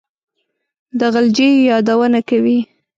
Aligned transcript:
د 0.99 1.01
غلجیو 1.13 1.63
یادونه 1.69 2.19
کوي. 2.29 2.59